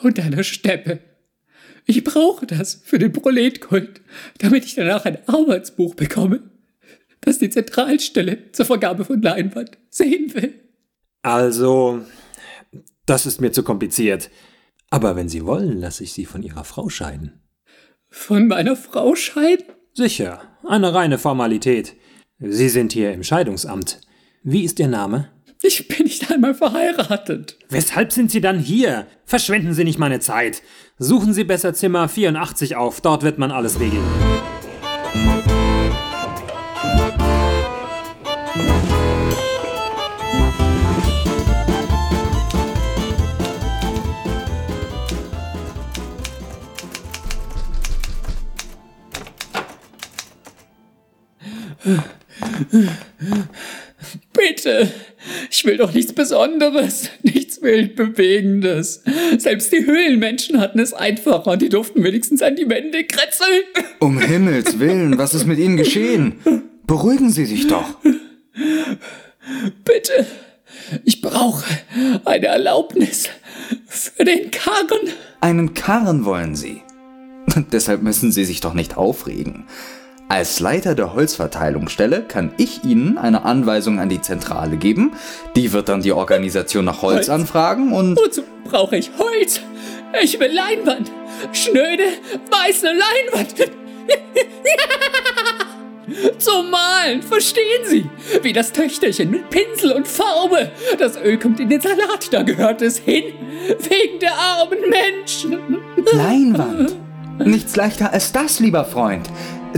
und 0.00 0.18
einer 0.20 0.42
Steppe. 0.42 1.00
Ich 1.84 2.02
brauche 2.02 2.46
das 2.46 2.80
für 2.82 2.98
den 2.98 3.12
Proletkult, 3.12 4.00
damit 4.38 4.64
ich 4.64 4.76
danach 4.76 5.04
ein 5.04 5.18
Arbeitsbuch 5.28 5.94
bekomme, 5.96 6.51
das 7.22 7.38
die 7.38 7.50
Zentralstelle 7.50 8.52
zur 8.52 8.66
Vergabe 8.66 9.04
von 9.04 9.22
Leinwand 9.22 9.78
sehen 9.88 10.34
will. 10.34 10.60
Also, 11.22 12.02
das 13.06 13.26
ist 13.26 13.40
mir 13.40 13.52
zu 13.52 13.62
kompliziert. 13.62 14.30
Aber 14.90 15.16
wenn 15.16 15.28
Sie 15.28 15.46
wollen, 15.46 15.78
lasse 15.78 16.04
ich 16.04 16.12
Sie 16.12 16.26
von 16.26 16.42
Ihrer 16.42 16.64
Frau 16.64 16.90
scheiden. 16.90 17.40
Von 18.10 18.46
meiner 18.46 18.76
Frau 18.76 19.14
scheiden? 19.14 19.64
Sicher, 19.94 20.42
eine 20.68 20.92
reine 20.92 21.18
Formalität. 21.18 21.94
Sie 22.38 22.68
sind 22.68 22.92
hier 22.92 23.12
im 23.12 23.22
Scheidungsamt. 23.22 24.00
Wie 24.42 24.64
ist 24.64 24.78
Ihr 24.80 24.88
Name? 24.88 25.30
Ich 25.62 25.86
bin 25.86 26.04
nicht 26.04 26.30
einmal 26.30 26.54
verheiratet. 26.54 27.56
Weshalb 27.68 28.12
sind 28.12 28.32
Sie 28.32 28.40
dann 28.40 28.58
hier? 28.58 29.06
Verschwenden 29.24 29.74
Sie 29.74 29.84
nicht 29.84 29.98
meine 29.98 30.18
Zeit. 30.18 30.62
Suchen 30.98 31.32
Sie 31.32 31.44
besser 31.44 31.72
Zimmer 31.72 32.08
84 32.08 32.74
auf, 32.74 33.00
dort 33.00 33.22
wird 33.22 33.38
man 33.38 33.52
alles 33.52 33.78
regeln. 33.78 34.02
Bitte, 54.32 54.90
ich 55.50 55.64
will 55.64 55.76
doch 55.76 55.92
nichts 55.92 56.12
Besonderes, 56.12 57.10
nichts 57.22 57.62
Wildbewegendes. 57.62 59.02
Selbst 59.38 59.72
die 59.72 59.84
Höhlenmenschen 59.84 60.60
hatten 60.60 60.80
es 60.80 60.92
einfacher 60.92 61.52
und 61.52 61.62
die 61.62 61.68
durften 61.68 62.02
wenigstens 62.02 62.42
an 62.42 62.56
die 62.56 62.68
Wände 62.68 63.04
kretzeln. 63.04 63.62
Um 64.00 64.18
Himmels 64.18 64.78
Willen, 64.78 65.18
was 65.18 65.34
ist 65.34 65.46
mit 65.46 65.58
Ihnen 65.58 65.76
geschehen? 65.76 66.40
Beruhigen 66.86 67.30
Sie 67.30 67.44
sich 67.44 67.66
doch. 67.68 67.98
Bitte, 69.84 70.26
ich 71.04 71.20
brauche 71.20 71.64
eine 72.24 72.46
Erlaubnis 72.46 73.28
für 73.88 74.24
den 74.24 74.50
Karren. 74.50 75.08
Einen 75.40 75.74
Karren 75.74 76.24
wollen 76.24 76.56
Sie. 76.56 76.82
Deshalb 77.72 78.02
müssen 78.02 78.32
Sie 78.32 78.44
sich 78.44 78.60
doch 78.60 78.74
nicht 78.74 78.96
aufregen. 78.96 79.66
Als 80.32 80.60
Leiter 80.60 80.94
der 80.94 81.12
Holzverteilungsstelle 81.12 82.22
kann 82.22 82.54
ich 82.56 82.84
Ihnen 82.84 83.18
eine 83.18 83.44
Anweisung 83.44 84.00
an 84.00 84.08
die 84.08 84.22
Zentrale 84.22 84.78
geben. 84.78 85.12
Die 85.56 85.74
wird 85.74 85.90
dann 85.90 86.00
die 86.00 86.12
Organisation 86.12 86.86
nach 86.86 87.02
Holz, 87.02 87.16
Holz. 87.16 87.28
anfragen 87.28 87.92
und 87.92 88.16
Wozu 88.16 88.40
brauche 88.64 88.96
ich 88.96 89.10
Holz? 89.18 89.60
Ich 90.22 90.40
will 90.40 90.50
Leinwand. 90.50 91.12
Schnöde, 91.52 92.04
weiße 92.50 92.86
Leinwand. 92.86 93.72
Zum 96.38 96.70
Malen, 96.70 97.22
verstehen 97.22 97.84
Sie? 97.84 98.08
Wie 98.40 98.54
das 98.54 98.72
Töchterchen 98.72 99.30
mit 99.30 99.50
Pinsel 99.50 99.92
und 99.92 100.08
Farbe. 100.08 100.70
Das 100.98 101.18
Öl 101.18 101.38
kommt 101.38 101.60
in 101.60 101.68
den 101.68 101.82
Salat, 101.82 102.32
da 102.32 102.42
gehört 102.42 102.80
es 102.80 102.96
hin. 102.96 103.34
Wegen 103.80 104.18
der 104.18 104.32
armen 104.32 104.78
Menschen. 104.88 105.58
Leinwand. 106.10 106.96
Nichts 107.38 107.76
leichter 107.76 108.14
als 108.14 108.32
das, 108.32 108.60
lieber 108.60 108.86
Freund. 108.86 109.28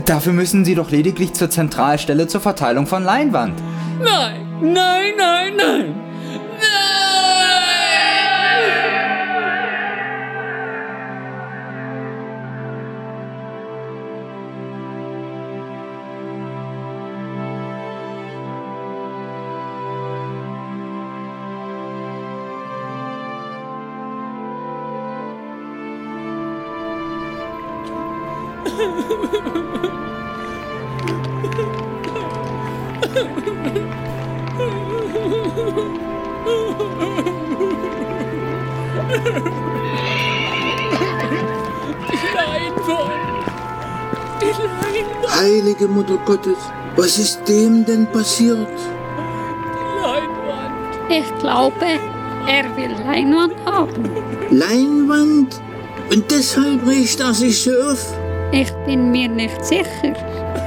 Dafür 0.06 0.32
müssen 0.32 0.64
Sie 0.64 0.74
doch 0.74 0.90
lediglich 0.90 1.32
zur 1.34 1.50
Zentralstelle 1.50 2.26
zur 2.26 2.40
Verteilung 2.40 2.86
von 2.86 3.04
Leinwand. 3.04 3.62
Nein, 4.02 4.46
nein, 4.60 5.12
nein, 5.16 5.52
nein. 5.56 6.03
Die 39.24 39.30
Leinwand. 42.34 43.12
Die 44.40 44.46
Leinwand. 44.46 45.40
Heilige 45.40 45.88
Mutter 45.88 46.18
Gottes, 46.24 46.58
was 46.96 47.18
ist 47.18 47.48
dem 47.48 47.84
denn 47.84 48.06
passiert? 48.12 48.68
Leinwand. 50.02 50.98
Ich 51.08 51.38
glaube, 51.38 51.86
er 52.46 52.76
will 52.76 52.94
Leinwand 53.06 53.54
haben. 53.66 54.10
Leinwand? 54.50 55.60
Und 56.12 56.30
deshalb 56.30 56.86
riecht 56.86 57.20
er 57.20 57.32
sich 57.32 57.62
so 57.62 57.70
auf? 57.90 58.14
Ich 58.52 58.70
bin 58.86 59.10
mir 59.10 59.28
nicht 59.28 59.64
sicher. 59.64 60.14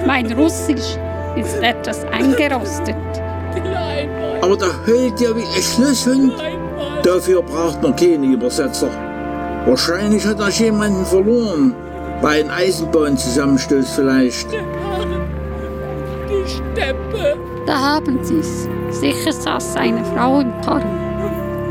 Mein 0.05 0.31
Russisch 0.33 0.97
ist 1.35 1.55
etwas 1.61 2.03
eingerostet. 2.05 2.95
Die 3.55 3.59
Leinwand. 3.59 4.43
Aber 4.43 4.57
der 4.57 4.73
heult 4.87 5.19
ja 5.21 5.35
wie 5.35 5.43
ein 5.43 5.61
Schlosshund. 5.61 6.33
Dafür 7.07 7.41
braucht 7.41 7.81
man 7.81 7.95
keinen 7.95 8.33
Übersetzer. 8.33 8.89
Wahrscheinlich 9.65 10.27
hat 10.27 10.41
er 10.41 10.49
jemanden 10.49 11.05
verloren. 11.05 11.73
Bei 12.21 12.41
einem 12.41 12.49
Eisenbahnzusammenstoß 12.49 13.91
vielleicht. 13.91 14.51
Die 14.51 16.49
Steppe. 16.49 17.37
Da 17.65 17.95
haben 17.95 18.21
sie's. 18.25 18.67
Sicher 18.89 19.31
saß 19.31 19.77
eine 19.77 20.03
Frau 20.03 20.41
im 20.41 20.51
Karren. 20.65 20.83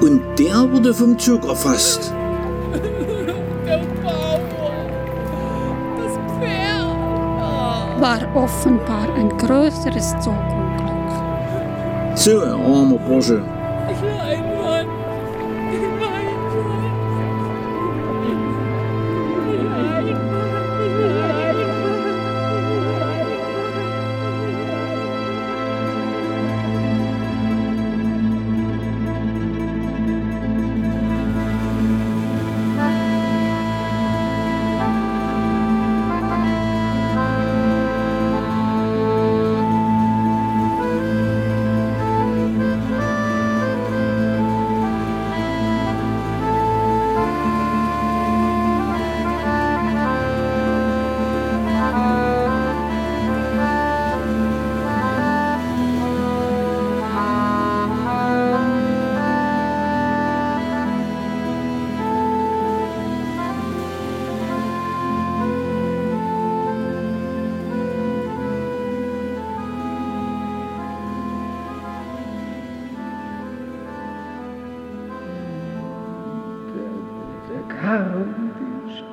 Und 0.00 0.22
der 0.38 0.72
wurde 0.72 0.94
vom 0.94 1.18
Zug 1.18 1.46
erfasst. 1.46 2.14
Der 3.66 3.82
Bauer. 4.02 4.40
Das 5.98 6.14
Pferd. 6.38 8.00
War 8.00 8.42
offenbar 8.42 9.14
ein 9.14 9.28
größeres 9.36 10.14
Zugunglück. 10.18 11.12
So 12.14 12.40
armer 12.40 12.96
Bursche. 13.06 13.42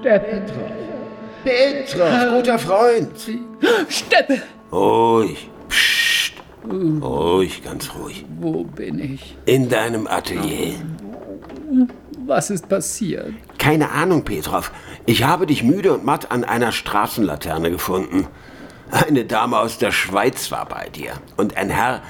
Steppe. 0.04 0.42
Petrov, 1.46 2.36
guter 2.36 2.60
Freund. 2.60 3.10
Steppe! 3.88 4.42
Ruhig. 4.70 5.50
Psst. 5.70 6.34
Ruhig, 6.70 7.64
ganz 7.64 7.90
ruhig. 7.96 8.26
Wo 8.42 8.66
bin 8.66 9.00
ich? 9.00 9.38
In 9.46 9.70
deinem 9.70 10.08
Atelier. 10.08 10.74
Was 12.26 12.50
ist 12.50 12.68
passiert? 12.68 13.32
Keine 13.58 13.92
Ahnung, 13.92 14.26
Petrov. 14.26 14.74
Ich 15.06 15.24
habe 15.24 15.46
dich 15.46 15.64
müde 15.64 15.94
und 15.94 16.04
matt 16.04 16.32
an 16.32 16.44
einer 16.44 16.74
Straßenlaterne 16.74 17.72
gefunden. 17.72 18.28
Eine 18.92 19.24
Dame 19.24 19.58
aus 19.58 19.78
der 19.78 19.94
Schweiz 19.94 20.52
war 20.52 20.66
bei 20.66 20.90
dir 20.90 21.14
und 21.38 21.56
ein 21.56 21.70
Herr, 21.70 22.02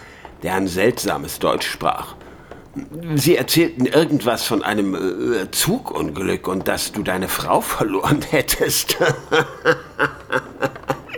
der 0.42 0.56
ein 0.56 0.68
seltsames 0.68 1.38
Deutsch 1.38 1.68
sprach. 1.70 2.16
Sie 3.16 3.36
erzählten 3.36 3.86
irgendwas 3.86 4.44
von 4.44 4.64
einem 4.64 4.96
äh, 4.96 5.52
Zugunglück 5.52 6.48
und 6.48 6.68
dass 6.68 6.92
du 6.92 7.04
deine 7.04 7.28
Frau 7.28 7.62
verloren 7.62 8.22
hättest. 8.32 8.98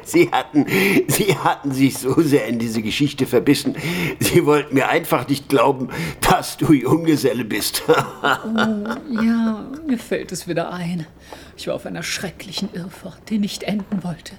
Sie 0.03 0.29
hatten, 0.31 0.65
sie 1.07 1.35
hatten 1.35 1.71
sich 1.71 1.97
so 1.97 2.21
sehr 2.21 2.45
in 2.45 2.59
diese 2.59 2.81
Geschichte 2.81 3.25
verbissen. 3.25 3.75
Sie 4.19 4.45
wollten 4.45 4.75
mir 4.75 4.89
einfach 4.89 5.27
nicht 5.27 5.49
glauben, 5.49 5.89
dass 6.21 6.57
du 6.57 6.73
Junggeselle 6.73 7.43
bist. 7.43 7.83
Oh, 7.87 7.93
ja, 9.09 9.65
mir 9.87 9.97
fällt 9.97 10.31
es 10.31 10.47
wieder 10.47 10.71
ein. 10.71 11.07
Ich 11.57 11.67
war 11.67 11.75
auf 11.75 11.85
einer 11.85 12.03
schrecklichen 12.03 12.69
Irrfahrt, 12.73 13.29
die 13.29 13.39
nicht 13.39 13.63
enden 13.63 14.03
wollte. 14.03 14.35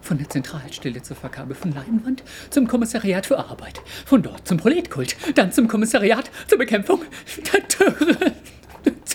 Von 0.00 0.18
der 0.18 0.28
Zentralstelle 0.28 1.02
zur 1.02 1.16
Vergabe 1.16 1.54
von 1.54 1.72
Leinwand 1.72 2.22
zum 2.50 2.66
Kommissariat 2.66 3.26
für 3.26 3.38
Arbeit. 3.38 3.80
Von 4.06 4.22
dort 4.22 4.46
zum 4.46 4.58
Proletkult, 4.58 5.16
dann 5.34 5.52
zum 5.52 5.68
Kommissariat 5.68 6.30
zur 6.46 6.58
Bekämpfung 6.58 7.02
der 7.52 7.60
Dürre. 7.62 8.32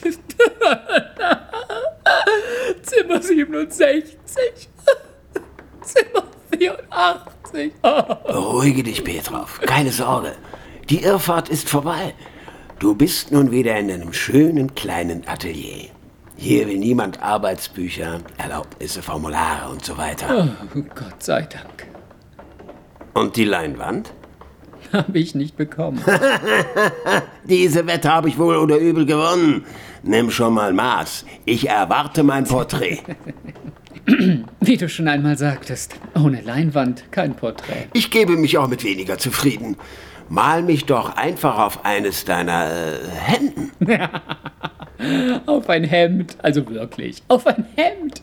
Zimmer 2.83 3.21
67. 3.21 4.17
Zimmer 5.81 6.23
84. 6.57 7.73
Beruhige 7.81 8.83
dich, 8.83 9.03
Petrov. 9.03 9.59
Keine 9.61 9.91
Sorge. 9.91 10.33
Die 10.89 11.03
Irrfahrt 11.03 11.49
ist 11.49 11.69
vorbei. 11.69 12.13
Du 12.79 12.95
bist 12.95 13.31
nun 13.31 13.51
wieder 13.51 13.77
in 13.77 13.89
einem 13.89 14.13
schönen 14.13 14.75
kleinen 14.75 15.27
Atelier. 15.27 15.89
Hier 16.43 16.67
will 16.67 16.77
niemand 16.77 17.23
Arbeitsbücher, 17.23 18.19
Erlaubnisse, 18.37 19.01
Formulare 19.01 19.69
und 19.71 19.85
so 19.85 19.97
weiter. 19.97 20.49
Oh, 20.75 20.81
Gott 20.93 21.23
sei 21.23 21.43
Dank. 21.43 21.87
Und 23.13 23.37
die 23.37 23.45
Leinwand? 23.45 24.11
Habe 24.91 25.19
ich 25.19 25.35
nicht 25.35 25.55
bekommen. 25.55 26.03
Diese 27.45 27.87
Wette 27.87 28.11
habe 28.11 28.27
ich 28.27 28.37
wohl 28.37 28.57
oder 28.57 28.77
übel 28.77 29.05
gewonnen. 29.05 29.63
Nimm 30.03 30.31
schon 30.31 30.55
mal 30.55 30.73
Maß. 30.73 31.23
Ich 31.45 31.69
erwarte 31.69 32.23
mein 32.23 32.43
Porträt. 32.43 32.99
Wie 34.59 34.75
du 34.75 34.89
schon 34.89 35.07
einmal 35.07 35.37
sagtest, 35.37 35.95
ohne 36.13 36.41
Leinwand 36.41 37.09
kein 37.11 37.35
Porträt. 37.35 37.87
Ich 37.93 38.11
gebe 38.11 38.35
mich 38.35 38.57
auch 38.57 38.67
mit 38.67 38.83
weniger 38.83 39.17
zufrieden. 39.17 39.77
Mal 40.27 40.61
mich 40.61 40.85
doch 40.85 41.15
einfach 41.15 41.57
auf 41.57 41.85
eines 41.85 42.25
deiner 42.25 42.69
äh, 42.69 42.97
Hemden. 43.09 43.71
Auf 45.45 45.69
ein 45.69 45.83
Hemd, 45.83 46.37
also 46.41 46.67
wirklich, 46.69 47.23
auf 47.27 47.47
ein 47.47 47.65
Hemd. 47.75 48.21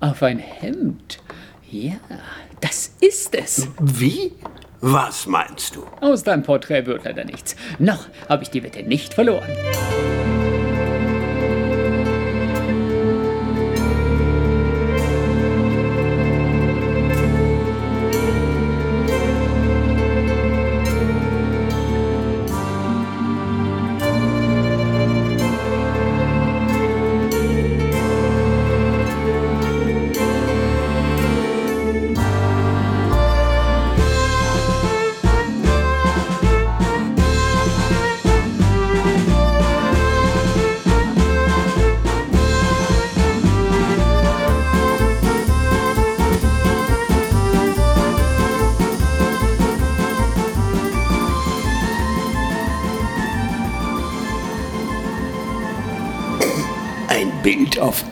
Auf 0.00 0.22
ein 0.22 0.38
Hemd. 0.38 1.18
Ja, 1.70 1.96
das 2.60 2.92
ist 3.00 3.34
es. 3.34 3.68
Wie? 3.80 4.32
Was 4.80 5.26
meinst 5.26 5.76
du? 5.76 5.84
Aus 6.00 6.22
deinem 6.22 6.42
Porträt 6.42 6.86
wird 6.86 7.04
leider 7.04 7.24
nichts. 7.24 7.56
Noch 7.78 8.06
habe 8.28 8.42
ich 8.42 8.50
die 8.50 8.62
Wette 8.62 8.82
nicht 8.82 9.14
verloren. 9.14 9.48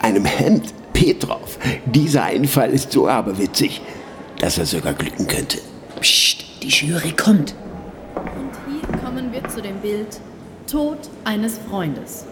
Einem 0.04 0.24
Hemd. 0.24 0.72
Petrov. 0.92 1.58
Dieser 1.84 2.22
Einfall 2.22 2.70
ist 2.70 2.92
so 2.92 3.08
aberwitzig, 3.08 3.82
dass 4.38 4.58
er 4.58 4.64
sogar 4.64 4.94
glücken 4.94 5.26
könnte. 5.26 5.58
Psst, 6.00 6.44
die 6.62 6.68
Jury 6.68 7.12
kommt. 7.12 7.54
Hier 8.66 8.98
kommen 9.00 9.32
wir 9.32 9.46
zu 9.48 9.60
dem 9.60 9.76
Bild 9.78 10.20
Tod 10.70 10.98
eines 11.24 11.58
Freundes. 11.68 12.24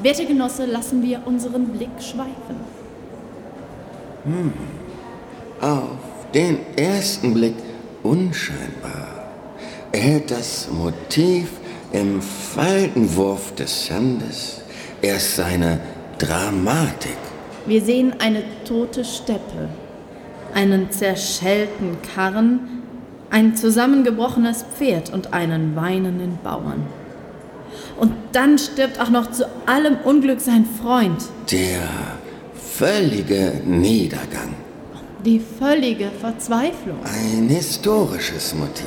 Werte 0.00 0.26
Genosse, 0.26 0.66
lassen 0.66 1.02
wir 1.02 1.22
unseren 1.24 1.68
Blick 1.68 1.90
schweifen. 2.00 2.56
Hm. 4.24 4.52
Auf 5.60 6.32
den 6.34 6.58
ersten 6.76 7.32
Blick 7.32 7.54
unscheinbar. 8.02 9.06
Erhält 9.92 10.32
das 10.32 10.68
Motiv 10.70 11.48
im 11.92 12.20
Faltenwurf 12.20 13.54
des 13.54 13.86
Sandes 13.86 14.62
erst 15.00 15.36
seine 15.36 15.78
Dramatik. 16.18 17.16
Wir 17.66 17.82
sehen 17.82 18.14
eine 18.18 18.42
tote 18.64 19.04
Steppe, 19.04 19.68
einen 20.54 20.90
zerschellten 20.90 21.96
Karren, 22.14 22.82
ein 23.30 23.56
zusammengebrochenes 23.56 24.64
Pferd 24.76 25.12
und 25.12 25.32
einen 25.32 25.74
weinenden 25.74 26.38
Bauern. 26.42 26.86
Und 27.98 28.12
dann 28.32 28.58
stirbt 28.58 29.00
auch 29.00 29.10
noch 29.10 29.30
zu 29.30 29.46
allem 29.66 29.96
Unglück 30.04 30.40
sein 30.40 30.66
Freund. 30.80 31.22
Der 31.50 31.88
völlige 32.54 33.60
Niedergang. 33.64 34.54
Die 35.24 35.40
völlige 35.40 36.10
Verzweiflung. 36.20 36.98
Ein 37.04 37.48
historisches 37.48 38.54
Motiv. 38.54 38.86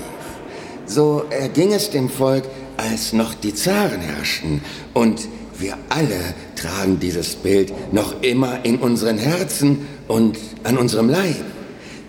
So 0.86 1.24
erging 1.30 1.74
es 1.74 1.90
dem 1.90 2.10
Volk, 2.10 2.44
als 2.78 3.12
noch 3.12 3.34
die 3.34 3.54
Zaren 3.54 4.02
herrschten. 4.02 4.62
Und 4.94 5.28
wir 5.60 5.78
alle 5.90 6.34
tragen 6.56 7.00
dieses 7.00 7.36
Bild 7.36 7.74
noch 7.94 8.22
immer 8.22 8.60
in 8.64 8.78
unseren 8.78 9.18
Herzen 9.18 9.88
und 10.08 10.38
an 10.64 10.78
unserem 10.78 11.10
Leib. 11.10 11.44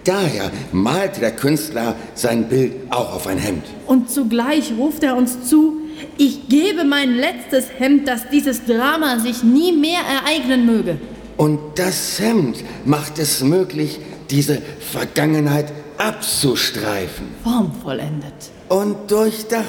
Daher 0.05 0.51
malte 0.73 1.21
der 1.21 1.33
Künstler 1.33 1.95
sein 2.15 2.49
Bild 2.49 2.73
auch 2.91 3.15
auf 3.15 3.27
ein 3.27 3.39
Hemd. 3.39 3.65
Und 3.87 4.11
zugleich 4.11 4.73
ruft 4.79 5.03
er 5.03 5.17
uns 5.17 5.49
zu, 5.49 5.83
ich 6.17 6.49
gebe 6.49 6.85
mein 6.85 7.17
letztes 7.17 7.67
Hemd, 7.79 8.09
dass 8.09 8.29
dieses 8.31 8.65
Drama 8.65 9.19
sich 9.19 9.43
nie 9.43 9.73
mehr 9.73 10.01
ereignen 10.01 10.65
möge. 10.65 10.99
Und 11.37 11.59
das 11.77 12.19
Hemd 12.19 12.65
macht 12.85 13.19
es 13.19 13.43
möglich, 13.43 14.01
diese 14.31 14.63
Vergangenheit 14.81 15.73
abzustreifen. 15.99 17.27
Formvollendet. 17.43 18.35
Und 18.69 19.11
durchdacht 19.11 19.67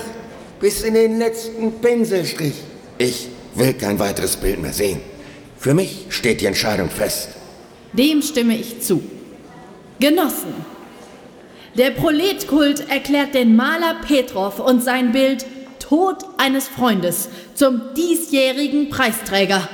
bis 0.60 0.84
in 0.84 0.94
den 0.94 1.20
letzten 1.20 1.74
Pinselstrich. 1.74 2.56
Ich 2.98 3.30
will 3.60 3.74
kein 3.74 4.00
weiteres 4.00 4.38
Bild 4.38 4.62
mehr 4.62 4.74
sehen. 4.74 5.02
Für 5.58 5.74
mich 5.74 6.06
steht 6.10 6.42
die 6.42 6.46
Entscheidung 6.46 6.90
fest. 6.90 7.30
Dem 7.94 8.22
stimme 8.22 8.56
ich 8.56 8.82
zu. 8.82 9.04
Genossen, 10.00 10.54
der 11.76 11.92
Proletkult 11.92 12.90
erklärt 12.90 13.34
den 13.34 13.56
Maler 13.56 13.96
Petrov 14.08 14.60
und 14.60 14.84
sein 14.84 15.12
Bild 15.12 15.46
Tod 15.80 16.24
eines 16.38 16.68
Freundes 16.68 17.30
zum 17.54 17.94
diesjährigen 17.96 18.90
Preisträger. 18.90 19.68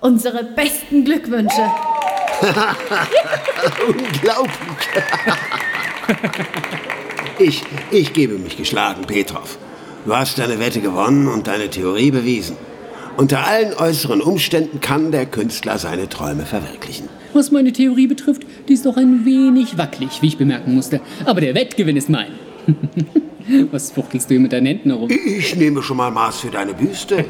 Unsere 0.00 0.44
besten 0.44 1.04
Glückwünsche. 1.04 1.70
Unglaublich. 3.88 4.88
ich, 7.38 7.62
ich 7.90 8.12
gebe 8.12 8.34
mich 8.34 8.56
geschlagen, 8.56 9.06
Petrov. 9.06 9.58
Du 10.04 10.14
hast 10.14 10.38
deine 10.38 10.58
Wette 10.58 10.80
gewonnen 10.80 11.28
und 11.28 11.46
deine 11.46 11.70
Theorie 11.70 12.10
bewiesen. 12.10 12.56
Unter 13.16 13.46
allen 13.46 13.72
äußeren 13.74 14.20
Umständen 14.20 14.80
kann 14.80 15.12
der 15.12 15.26
Künstler 15.26 15.78
seine 15.78 16.08
Träume 16.08 16.44
verwirklichen. 16.44 17.08
Was 17.32 17.52
meine 17.52 17.72
Theorie 17.72 18.08
betrifft, 18.08 18.42
die 18.68 18.72
ist 18.72 18.86
doch 18.86 18.96
ein 18.96 19.24
wenig 19.24 19.78
wackelig, 19.78 20.20
wie 20.20 20.26
ich 20.28 20.36
bemerken 20.38 20.74
musste. 20.74 21.00
Aber 21.24 21.40
der 21.40 21.54
Wettgewinn 21.54 21.96
ist 21.96 22.08
mein. 22.08 22.32
Was 23.70 23.92
fuchtelst 23.92 24.30
du 24.30 24.34
hier 24.34 24.40
mit 24.40 24.52
deinen 24.52 24.66
Händen 24.66 24.90
herum? 24.90 25.10
Ich 25.10 25.54
nehme 25.54 25.82
schon 25.82 25.98
mal 25.98 26.10
Maß 26.10 26.40
für 26.40 26.50
deine 26.50 26.74
Büste. 26.74 27.24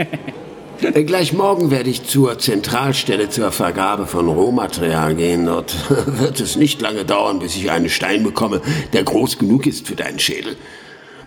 Gleich 1.06 1.32
morgen 1.32 1.70
werde 1.70 1.90
ich 1.90 2.04
zur 2.04 2.38
Zentralstelle 2.38 3.28
zur 3.28 3.52
Vergabe 3.52 4.06
von 4.06 4.28
Rohmaterial 4.28 5.14
gehen. 5.14 5.46
Dort 5.46 5.74
wird 6.06 6.40
es 6.40 6.56
nicht 6.56 6.80
lange 6.80 7.04
dauern, 7.04 7.40
bis 7.40 7.56
ich 7.56 7.70
einen 7.70 7.88
Stein 7.88 8.22
bekomme, 8.22 8.62
der 8.92 9.04
groß 9.04 9.38
genug 9.38 9.66
ist 9.66 9.86
für 9.86 9.96
deinen 9.96 10.18
Schädel. 10.18 10.56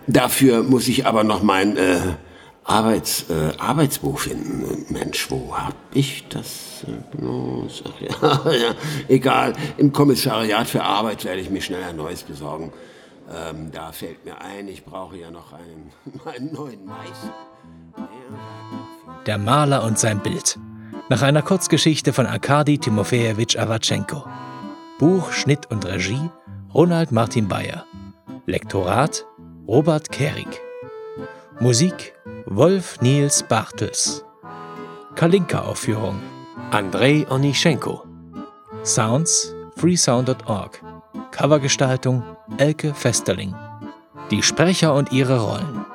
Dafür 0.08 0.64
muss 0.64 0.88
ich 0.88 1.06
aber 1.06 1.24
noch 1.24 1.44
mein 1.44 1.76
äh, 1.78 2.00
Arbeits, 2.68 3.30
äh, 3.30 3.54
Arbeitsbuch 3.58 4.20
finden. 4.20 4.86
Mensch, 4.90 5.32
wo 5.32 5.58
hab 5.58 5.74
ich 5.94 6.28
das 6.28 6.84
äh, 6.86 7.16
bloß? 7.18 7.84
Ach 8.22 8.46
ja, 8.46 8.52
ja, 8.52 8.76
egal. 9.08 9.54
Im 9.78 9.94
Kommissariat 9.94 10.68
für 10.68 10.84
Arbeit 10.84 11.24
werde 11.24 11.40
ich 11.40 11.50
mir 11.50 11.62
schnell 11.62 11.84
ein 11.84 11.96
neues 11.96 12.24
besorgen. 12.24 12.74
Ähm, 13.34 13.72
da 13.72 13.94
fällt 13.94 14.26
mir 14.26 14.42
ein, 14.42 14.68
ich 14.68 14.84
brauche 14.84 15.18
ja 15.18 15.32
noch 15.32 15.54
einen, 15.54 15.92
einen 16.26 16.54
neuen 16.54 16.86
Meister. 16.86 17.34
Der 19.26 19.38
Maler 19.38 19.84
und 19.84 19.98
sein 19.98 20.20
Bild. 20.20 20.60
Nach 21.10 21.22
einer 21.22 21.42
Kurzgeschichte 21.42 22.12
von 22.12 22.26
Arkadi 22.26 22.80
Timofejewitsch 22.80 23.58
Awatschenko. 23.58 24.26
Buch, 25.00 25.32
Schnitt 25.32 25.72
und 25.72 25.86
Regie 25.86 26.30
Ronald 26.74 27.14
Martin 27.14 27.48
Bayer. 27.48 27.86
Lektorat 28.46 29.26
Robert 29.68 30.12
Kerig. 30.12 30.62
Musik 31.60 32.14
Wolf 32.50 33.02
Niels 33.02 33.44
Bartels. 33.44 34.24
Kalinka-Aufführung 35.16 36.16
Andrei 36.72 37.26
Onischenko. 37.30 38.04
Sounds 38.84 39.54
freesound.org. 39.76 40.82
Covergestaltung 41.32 42.24
Elke 42.58 42.94
Festerling. 42.94 43.54
Die 44.32 44.42
Sprecher 44.42 44.94
und 44.96 45.12
ihre 45.12 45.42
Rollen. 45.42 45.86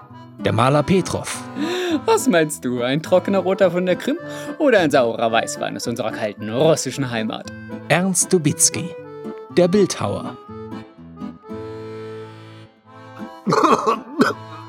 Der 0.45 0.53
Maler 0.53 0.83
Petrov, 0.83 1.43
Was 2.05 2.29
meinst 2.29 2.62
du, 2.67 2.83
ein 2.83 3.03
trockener 3.03 3.38
Roter 3.38 3.71
von 3.71 3.87
der 3.87 3.97
Krim 3.97 4.19
oder 4.59 4.81
ein 4.81 4.91
saurer 4.91 5.33
Weißwein 5.33 5.77
aus 5.77 5.87
unserer 5.87 6.12
kalten 6.12 6.51
russischen 6.51 7.11
Heimat? 7.11 7.51
Ernst 7.88 8.31
Dubitzky, 8.31 8.91
der 9.57 9.69
Bildhauer, 9.69 10.37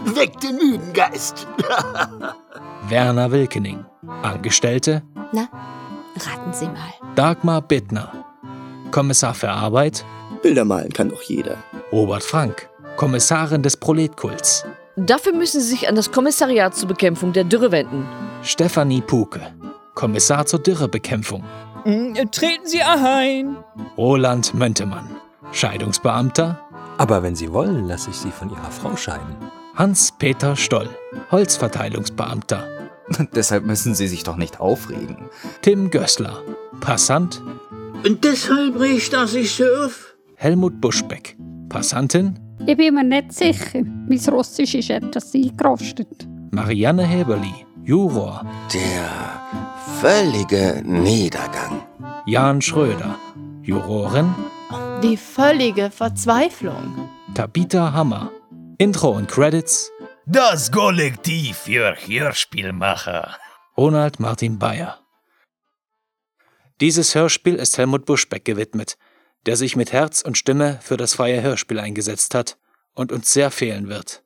Weck 0.05 0.39
den 0.39 0.55
müden 0.57 0.93
Geist. 0.93 1.47
Werner 2.89 3.31
Wilkening, 3.31 3.85
Angestellte 4.21 5.01
Na, 5.31 5.47
raten 6.19 6.53
Sie 6.53 6.65
mal. 6.65 6.93
Dagmar 7.15 7.61
Bittner, 7.61 8.11
Kommissar 8.91 9.33
für 9.33 9.49
Arbeit 9.49 10.05
Bilder 10.41 10.65
malen 10.65 10.91
kann 10.91 11.09
doch 11.09 11.21
jeder. 11.21 11.55
Robert 11.91 12.23
Frank, 12.23 12.69
Kommissarin 12.97 13.61
des 13.63 13.77
Proletkults, 13.77 14.65
Dafür 14.95 15.33
müssen 15.33 15.59
Sie 15.61 15.69
sich 15.69 15.87
an 15.89 15.95
das 15.95 16.11
Kommissariat 16.11 16.75
zur 16.75 16.87
Bekämpfung 16.87 17.33
der 17.33 17.45
Dürre 17.45 17.71
wenden. 17.71 18.05
Stefanie 18.43 19.01
Puke, 19.01 19.41
Kommissar 19.95 20.45
zur 20.45 20.59
Dürrebekämpfung, 20.59 21.43
Mm, 21.85 22.13
Treten 22.31 22.65
Sie 22.65 22.81
ein! 22.81 23.57
Roland 23.97 24.53
Möntemann, 24.53 25.09
Scheidungsbeamter, 25.51 26.59
Aber 26.97 27.23
wenn 27.23 27.35
Sie 27.35 27.51
wollen, 27.51 27.87
lasse 27.87 28.09
ich 28.11 28.15
Sie 28.17 28.31
von 28.31 28.49
Ihrer 28.49 28.71
Frau 28.71 28.95
scheiden. 28.95 29.35
Hans-Peter 29.75 30.55
Stoll, 30.55 30.89
Holzverteilungsbeamter, 31.31 32.67
Deshalb 33.35 33.65
müssen 33.65 33.95
Sie 33.95 34.07
sich 34.07 34.23
doch 34.23 34.37
nicht 34.37 34.59
aufregen. 34.61 35.17
Tim 35.61 35.89
Gößler, 35.91 36.41
Passant, 36.79 37.41
Und 38.05 38.23
deshalb 38.23 38.79
riecht 38.79 39.13
er 39.13 39.27
sich 39.27 39.51
so 39.51 39.63
auf. 39.85 40.15
Helmut 40.35 40.79
Buschbeck, 40.79 41.35
Passantin, 41.69 42.39
Ich 42.65 42.77
bin 42.77 42.93
mir 42.93 43.03
nicht 43.03 43.33
sicher. 43.33 43.81
Mein 44.07 44.19
Russisch 44.29 44.75
ist 44.75 44.89
etwas 44.89 45.33
eingerostet. 45.33 46.27
Marianne 46.51 47.03
Heberli, 47.05 47.53
Juror, 47.83 48.45
Der 48.73 49.09
völlige 49.99 50.81
Niedergang. 50.85 51.81
Jan 52.25 52.61
Schröder, 52.61 53.15
Jurorin, 53.63 54.33
Die 55.01 55.17
völlige 55.17 55.89
Verzweiflung. 55.89 57.09
Tabitha 57.33 57.91
Hammer, 57.91 58.31
Intro 58.79 59.11
und 59.11 59.29
Credits, 59.29 59.91
Das 60.25 60.71
Kollektiv 60.71 61.57
für 61.57 61.95
Hörspielmacher. 61.95 63.37
Ronald 63.77 64.19
Martin 64.19 64.57
Bayer. 64.57 64.99
Dieses 66.81 67.13
Hörspiel 67.13 67.55
ist 67.55 67.77
Helmut 67.77 68.05
Buschbeck 68.05 68.45
gewidmet, 68.45 68.97
der 69.45 69.57
sich 69.57 69.75
mit 69.75 69.93
Herz 69.93 70.23
und 70.23 70.39
Stimme 70.39 70.79
für 70.81 70.97
das 70.97 71.13
freie 71.13 71.43
Hörspiel 71.43 71.79
eingesetzt 71.79 72.33
hat 72.33 72.57
und 72.95 73.11
uns 73.11 73.31
sehr 73.31 73.51
fehlen 73.51 73.89
wird. 73.89 74.22